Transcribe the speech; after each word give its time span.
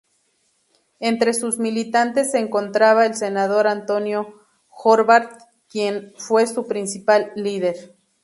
Entre 0.99 1.31
sus 1.31 1.59
militantes 1.59 2.31
se 2.31 2.39
encontraba 2.39 3.05
el 3.05 3.13
senador 3.13 3.67
Antonio 3.67 4.33
Horvath, 4.71 5.43
quien 5.69 6.15
fue 6.17 6.47
su 6.47 6.65
principal 6.65 7.31
líder. 7.35 7.95